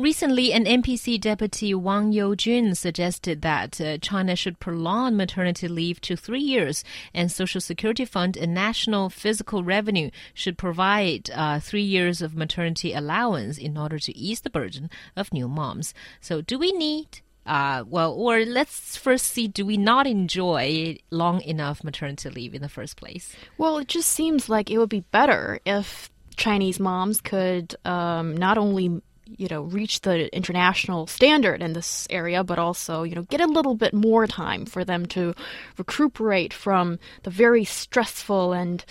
[0.00, 6.16] Recently, an NPC deputy Wang Youjun suggested that uh, China should prolong maternity leave to
[6.16, 12.22] three years, and Social Security Fund and National Fiscal Revenue should provide uh, three years
[12.22, 15.92] of maternity allowance in order to ease the burden of new moms.
[16.22, 21.42] So, do we need uh, well, or let's first see do we not enjoy long
[21.42, 23.36] enough maternity leave in the first place?
[23.58, 28.56] Well, it just seems like it would be better if Chinese moms could um, not
[28.56, 29.02] only
[29.36, 33.46] you know reach the international standard in this area but also you know get a
[33.46, 35.34] little bit more time for them to
[35.78, 38.84] recuperate from the very stressful and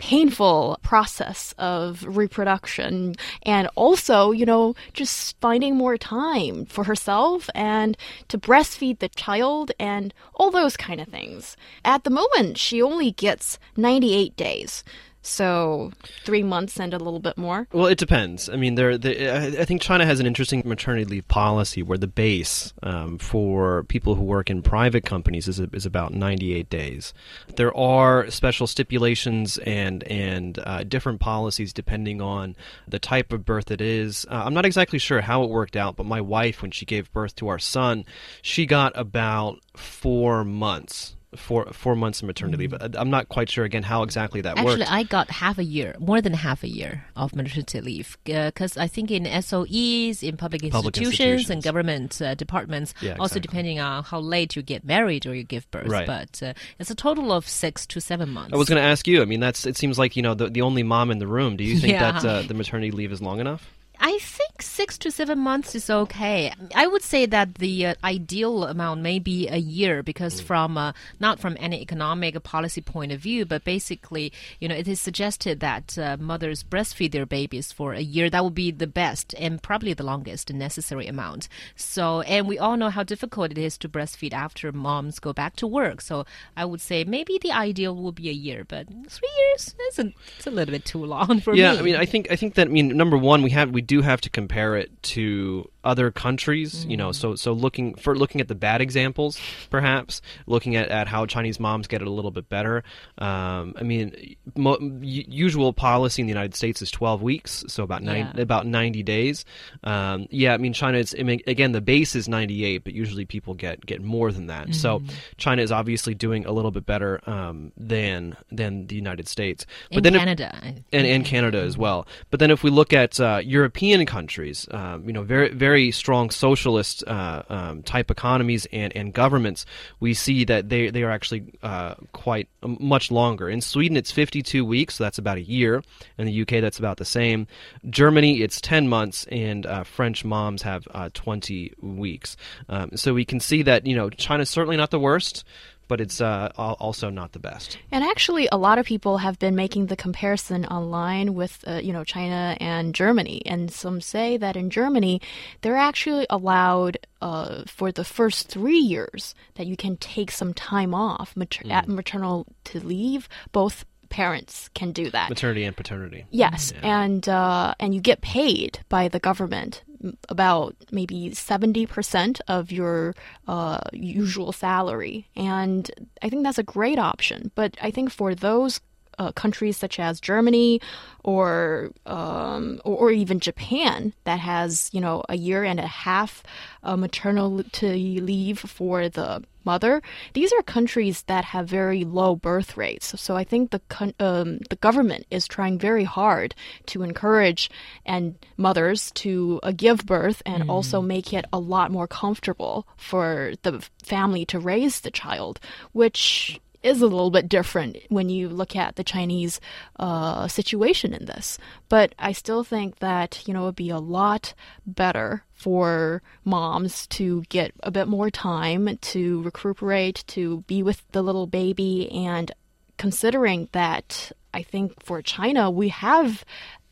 [0.00, 3.14] painful process of reproduction.
[3.42, 7.96] And also you know just finding more time for herself and
[8.28, 11.56] to breastfeed the child and all those kind of things.
[11.84, 14.82] At the moment she only gets 98 days
[15.22, 15.92] so
[16.24, 17.66] three months and a little bit more.
[17.72, 18.48] Well, it depends.
[18.48, 18.92] I mean, there.
[18.92, 24.14] I think China has an interesting maternity leave policy where the base um, for people
[24.14, 27.12] who work in private companies is is about 98 days.
[27.56, 32.56] There are special stipulations and and uh, different policies depending on
[32.88, 34.26] the type of birth it is.
[34.30, 37.12] Uh, I'm not exactly sure how it worked out, but my wife, when she gave
[37.12, 38.04] birth to our son,
[38.42, 42.70] she got about four months four four months of maternity leave.
[42.70, 42.96] Mm.
[42.98, 44.60] I'm not quite sure again how exactly that works.
[44.60, 44.92] Actually, worked.
[44.92, 48.82] I got half a year, more than half a year of maternity leave because uh,
[48.82, 53.36] I think in SOEs, in public, public institutions, institutions, and government uh, departments, yeah, also
[53.36, 53.40] exactly.
[53.40, 55.88] depending on how late you get married or you give birth.
[55.88, 56.06] Right.
[56.06, 58.52] But uh, it's a total of six to seven months.
[58.52, 59.22] I was going to ask you.
[59.22, 61.56] I mean, that's it seems like you know the the only mom in the room.
[61.56, 62.12] Do you think Yeah.
[62.12, 63.68] that uh, the maternity leave is long enough?
[64.00, 64.49] I think
[64.80, 66.50] six to seven months is okay.
[66.74, 70.94] I would say that the uh, ideal amount may be a year because from uh,
[71.18, 75.60] not from any economic policy point of view, but basically, you know, it is suggested
[75.60, 78.30] that uh, mothers breastfeed their babies for a year.
[78.30, 81.50] That would be the best and probably the longest necessary amount.
[81.76, 85.56] So, and we all know how difficult it is to breastfeed after moms go back
[85.56, 86.00] to work.
[86.00, 86.24] So,
[86.56, 90.12] I would say maybe the ideal would be a year, but three years is a,
[90.38, 91.74] it's a little bit too long for yeah, me.
[91.74, 93.82] Yeah, I mean, I think I think that I mean, number one, we have we
[93.82, 96.84] do have to compare it to other countries.
[96.86, 99.38] You know, so so looking for looking at the bad examples,
[99.70, 102.82] perhaps looking at, at how Chinese moms get it a little bit better.
[103.18, 108.02] Um, I mean, mo- usual policy in the United States is 12 weeks, so about
[108.02, 108.42] nine Yeah.
[108.42, 109.44] about 90 days.
[109.84, 110.98] Um, yeah, I mean, China.
[110.98, 114.46] It's I mean, again the base is 98, but usually people get get more than
[114.46, 114.74] that.
[114.74, 115.02] So
[115.36, 119.66] China is obviously doing a little bit better um, than than the United States.
[119.90, 120.58] But in then Canada.
[120.62, 122.06] I and, and Canada as well.
[122.30, 126.30] But then if we look at uh, European countries, um, you know, very very strong
[126.30, 129.66] socialist uh, um, type economies and, and governments,
[130.00, 133.48] we see that they they are actually uh, quite um, much longer.
[133.48, 135.82] In Sweden, it's 52 weeks, so that's about a year.
[136.18, 137.46] In the UK, that's about the same.
[137.88, 142.36] Germany, it's 10 months, and uh, French moms have uh, 20 weeks.
[142.68, 145.44] Um, so we can see that you know China's certainly not the worst.
[145.90, 147.76] But it's uh, also not the best.
[147.90, 151.92] And actually, a lot of people have been making the comparison online with, uh, you
[151.92, 153.42] know, China and Germany.
[153.44, 155.20] And some say that in Germany,
[155.62, 160.94] they're actually allowed uh, for the first three years that you can take some time
[160.94, 163.28] off mater- at maternal to leave.
[163.50, 165.30] Both parents can do that.
[165.30, 166.26] Maternity and paternity.
[166.30, 169.82] Yes, and uh, and you get paid by the government
[170.28, 173.14] about maybe seventy percent of your
[173.48, 175.90] uh, usual salary, and
[176.20, 177.50] I think that's a great option.
[177.54, 178.80] But I think for those
[179.20, 180.80] uh, countries such as Germany
[181.22, 186.42] or, um, or or even Japan that has you know a year and a half
[186.82, 190.02] uh, maternity leave for the mother.
[190.32, 193.20] These are countries that have very low birth rates.
[193.20, 193.80] So I think the
[194.20, 196.54] um, the government is trying very hard
[196.86, 197.70] to encourage
[198.06, 203.52] and mothers to uh, give birth and also make it a lot more comfortable for
[203.62, 205.60] the family to raise the child,
[205.92, 209.60] which is a little bit different when you look at the Chinese
[209.98, 211.58] uh, situation in this.
[211.88, 214.54] But I still think that you know it would be a lot
[214.86, 221.22] better for moms to get a bit more time to recuperate, to be with the
[221.22, 222.50] little baby, and
[222.96, 226.44] considering that I think for China we have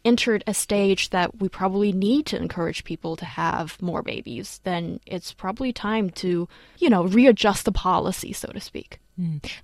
[0.05, 5.01] entered a stage that we probably need to encourage people to have more babies, then
[5.07, 6.49] it's probably time to,
[6.79, 9.01] you know, readjust the policy, so to speak.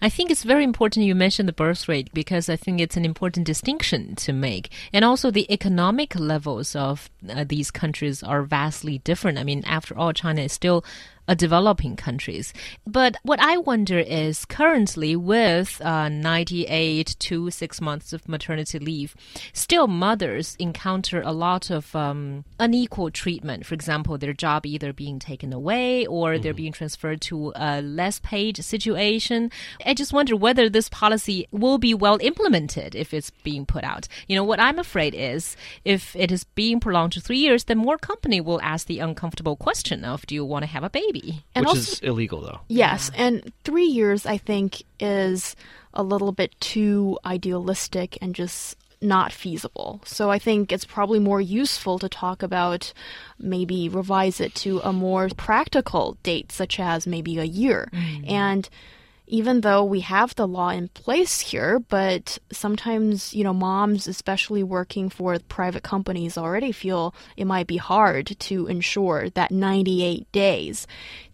[0.03, 3.05] I think it's very important you mentioned the birth rate because I think it's an
[3.05, 4.71] important distinction to make.
[4.93, 9.39] And also, the economic levels of uh, these countries are vastly different.
[9.39, 10.85] I mean, after all, China is still
[11.35, 12.53] developing countries.
[12.87, 19.15] But what I wonder is currently with uh, 98 to six months of maternity leave,
[19.53, 23.65] still mothers encounter a lot of um, unequal treatment.
[23.65, 28.19] For example, their job either being taken away or they're being transferred to a less
[28.19, 29.51] paid situation.
[29.87, 34.09] I just wonder whether this policy will be well implemented if it's being put out.
[34.27, 37.79] You know, what I'm afraid is if it is being prolonged to three years, then
[37.79, 41.14] more company will ask the uncomfortable question of, do you want to have a baby?
[41.55, 42.61] And Which also- is illegal, though.
[42.69, 45.57] Yes, and three years I think is
[45.93, 50.01] a little bit too idealistic and just not feasible.
[50.05, 52.93] So I think it's probably more useful to talk about
[53.39, 57.91] maybe revise it to a more practical date, such as maybe a year.
[57.93, 58.31] Mm.
[58.31, 58.69] And
[59.27, 64.63] even though we have the law in place here, but sometimes, you know, moms, especially
[64.63, 70.87] working for private companies, already feel it might be hard to ensure that 98 days.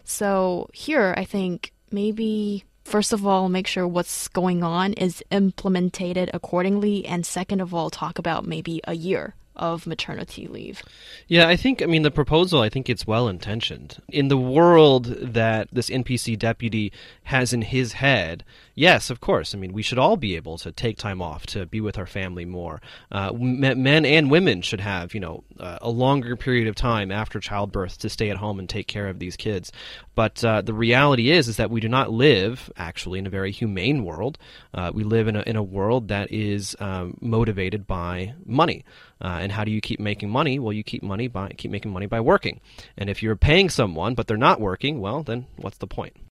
[0.03, 6.29] So here, I think maybe first of all, make sure what's going on is implemented
[6.33, 10.81] accordingly, and second of all, talk about maybe a year of maternity leave.
[11.27, 14.01] Yeah, I think, I mean, the proposal, I think it's well intentioned.
[14.09, 16.91] In the world that this NPC deputy
[17.25, 18.43] has in his head,
[18.73, 19.53] yes, of course.
[19.53, 22.07] I mean, we should all be able to take time off to be with our
[22.07, 22.81] family more.
[23.11, 27.39] Uh, men and women should have, you know, uh, a longer period of time after
[27.39, 29.71] childbirth to stay at home and take care of these kids.
[30.15, 33.51] But uh, the reality is, is that we do not live actually in a very
[33.51, 34.39] humane world.
[34.73, 38.83] Uh, we live in a, in a world that is um, motivated by money.
[39.21, 40.59] Uh, and how do you keep making money?
[40.59, 42.61] Well, you keep money by keep making money by working.
[42.97, 46.15] And if you're paying someone but they're not working, well, then what's the point?